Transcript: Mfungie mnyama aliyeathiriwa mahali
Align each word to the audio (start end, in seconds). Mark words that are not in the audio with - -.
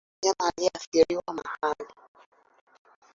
Mfungie 0.03 0.35
mnyama 0.35 0.49
aliyeathiriwa 0.53 1.33
mahali 1.33 1.93